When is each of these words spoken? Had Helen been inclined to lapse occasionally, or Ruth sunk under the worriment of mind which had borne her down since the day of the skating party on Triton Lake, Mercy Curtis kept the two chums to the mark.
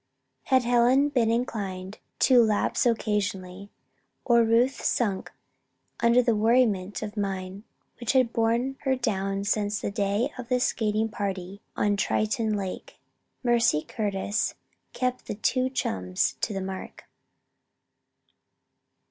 Had 0.45 0.63
Helen 0.63 1.09
been 1.09 1.29
inclined 1.29 1.99
to 2.21 2.41
lapse 2.41 2.87
occasionally, 2.87 3.69
or 4.25 4.43
Ruth 4.43 4.83
sunk 4.83 5.31
under 5.99 6.23
the 6.23 6.35
worriment 6.35 7.03
of 7.03 7.15
mind 7.15 7.65
which 7.99 8.13
had 8.13 8.33
borne 8.33 8.77
her 8.79 8.95
down 8.95 9.43
since 9.43 9.79
the 9.79 9.91
day 9.91 10.33
of 10.39 10.49
the 10.49 10.59
skating 10.59 11.07
party 11.09 11.61
on 11.77 11.97
Triton 11.97 12.51
Lake, 12.57 12.97
Mercy 13.43 13.83
Curtis 13.83 14.55
kept 14.93 15.27
the 15.27 15.35
two 15.35 15.69
chums 15.69 16.33
to 16.41 16.51
the 16.51 16.61
mark. 16.61 17.03